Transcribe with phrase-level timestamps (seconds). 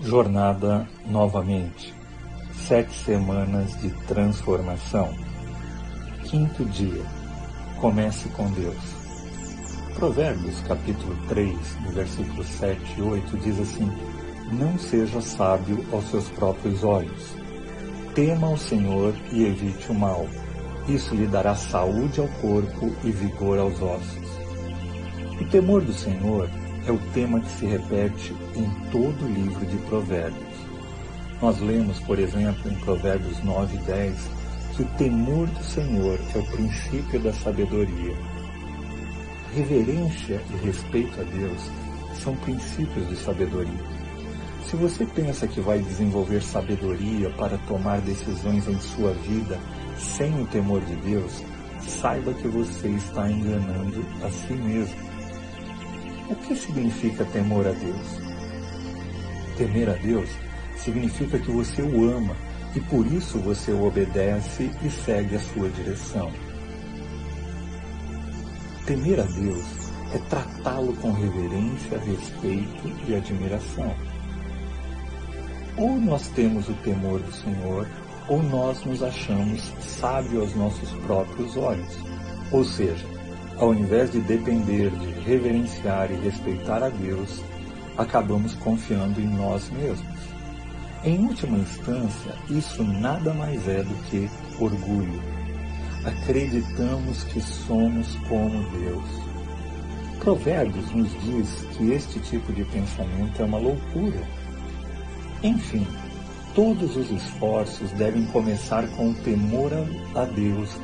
[0.00, 1.92] Jornada novamente.
[2.68, 5.12] Sete semanas de transformação.
[6.22, 7.02] Quinto dia.
[7.80, 8.76] Comece com Deus.
[9.96, 11.52] Provérbios capítulo 3,
[11.82, 13.90] no versículo 7 e 8 diz assim:
[14.52, 17.34] Não seja sábio aos seus próprios olhos.
[18.14, 20.28] Tema o Senhor e evite o mal.
[20.86, 24.28] Isso lhe dará saúde ao corpo e vigor aos ossos.
[25.40, 26.48] O temor do Senhor
[26.88, 30.58] é o tema que se repete em todo o livro de Provérbios.
[31.40, 34.14] Nós lemos, por exemplo, em Provérbios 9 e 10,
[34.74, 38.16] que o temor do Senhor é o princípio da sabedoria.
[39.54, 41.60] Reverência e respeito a Deus
[42.22, 43.84] são princípios de sabedoria.
[44.64, 49.58] Se você pensa que vai desenvolver sabedoria para tomar decisões em sua vida
[49.98, 51.42] sem o temor de Deus,
[51.86, 55.17] saiba que você está enganando a si mesmo.
[56.30, 58.06] O que significa temor a Deus?
[59.56, 60.28] Temer a Deus
[60.76, 62.36] significa que você o ama
[62.76, 66.30] e por isso você o obedece e segue a sua direção.
[68.84, 69.64] Temer a Deus
[70.14, 73.94] é tratá-lo com reverência, respeito e admiração.
[75.78, 77.88] Ou nós temos o temor do Senhor,
[78.28, 81.96] ou nós nos achamos sábios aos nossos próprios olhos.
[82.52, 83.17] Ou seja,
[83.58, 87.42] ao invés de depender de reverenciar e respeitar a Deus,
[87.96, 90.18] acabamos confiando em nós mesmos.
[91.04, 94.28] Em última instância, isso nada mais é do que
[94.60, 95.20] orgulho.
[96.04, 99.04] Acreditamos que somos como Deus.
[100.20, 104.20] Provérbios nos diz que este tipo de pensamento é uma loucura.
[105.42, 105.86] Enfim,
[106.54, 109.72] todos os esforços devem começar com o temor
[110.14, 110.76] a Deus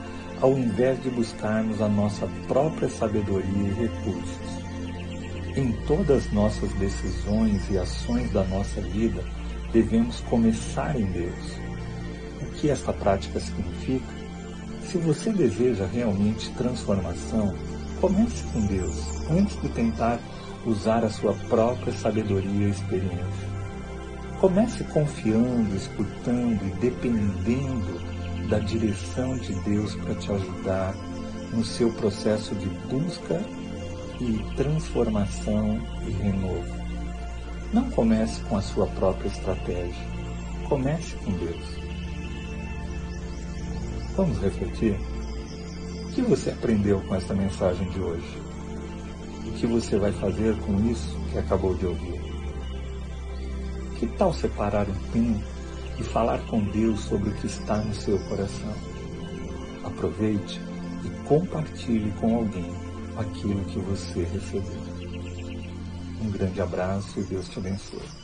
[0.44, 5.56] ao invés de buscarmos a nossa própria sabedoria e recursos.
[5.56, 9.24] Em todas nossas decisões e ações da nossa vida,
[9.72, 11.58] devemos começar em Deus.
[12.42, 14.04] O que esta prática significa?
[14.82, 17.54] Se você deseja realmente transformação,
[17.98, 20.18] comece com Deus, antes de tentar
[20.66, 23.48] usar a sua própria sabedoria e experiência.
[24.42, 28.14] Comece confiando, escutando e dependendo
[28.48, 30.94] da direção de Deus para te ajudar
[31.52, 33.40] no seu processo de busca
[34.20, 36.84] e transformação e renovo.
[37.72, 40.14] Não comece com a sua própria estratégia.
[40.68, 41.84] Comece com Deus.
[44.16, 44.96] Vamos refletir?
[46.04, 48.38] O que você aprendeu com essa mensagem de hoje?
[49.46, 52.20] O que você vai fazer com isso que acabou de ouvir?
[53.98, 55.53] Que tal separar um tempo
[55.98, 58.74] e falar com Deus sobre o que está no seu coração.
[59.84, 60.60] Aproveite
[61.04, 62.72] e compartilhe com alguém
[63.16, 64.94] aquilo que você recebeu.
[66.22, 68.23] Um grande abraço e Deus te abençoe.